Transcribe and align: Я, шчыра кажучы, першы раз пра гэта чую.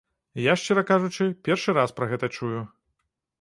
Я, 0.43 0.53
шчыра 0.61 0.83
кажучы, 0.91 1.27
першы 1.49 1.77
раз 1.79 1.95
пра 2.01 2.09
гэта 2.15 2.31
чую. 2.37 2.59